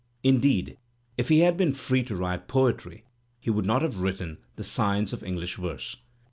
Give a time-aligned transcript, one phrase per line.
[0.23, 0.79] Indeed,
[1.15, 3.03] if he had been free to write poetry,
[3.39, 5.95] he would not have written "The Science of English Verse."